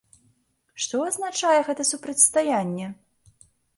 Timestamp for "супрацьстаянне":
1.91-2.87